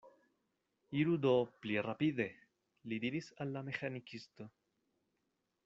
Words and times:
Iru 1.01 1.17
do 1.25 1.33
pli 1.65 1.75
rapide, 1.87 2.27
li 2.93 2.99
diris 3.05 3.29
al 3.45 3.55
la 3.59 3.65
meĥanikisto. 3.69 4.49